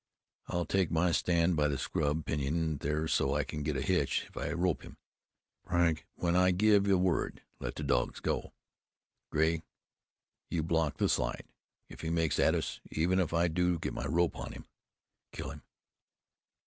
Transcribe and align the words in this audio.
I'll 0.47 0.65
take 0.65 0.89
my 0.89 1.11
stand 1.11 1.55
by 1.55 1.67
the 1.67 1.77
scrub 1.77 2.25
pinyon 2.25 2.77
there 2.77 3.07
so 3.07 3.35
I 3.35 3.43
can 3.43 3.61
get 3.61 3.77
a 3.77 3.83
hitch 3.83 4.25
if 4.27 4.35
I 4.35 4.51
rope 4.51 4.81
him. 4.81 4.97
Frank, 5.63 6.07
when 6.15 6.35
I 6.35 6.49
give 6.49 6.85
the 6.85 6.97
word, 6.97 7.43
let 7.59 7.75
the 7.75 7.83
dogs 7.83 8.19
go. 8.19 8.51
Grey, 9.29 9.61
you 10.49 10.63
block 10.63 10.97
the 10.97 11.07
slide. 11.07 11.45
If 11.87 12.01
he 12.01 12.09
makes 12.09 12.39
at 12.39 12.55
us, 12.55 12.79
even 12.89 13.19
if 13.19 13.31
I 13.31 13.47
do 13.47 13.77
get 13.77 13.93
my 13.93 14.07
rope 14.07 14.35
on 14.39 14.53
him, 14.53 14.65
kill 15.31 15.51
him! 15.51 15.61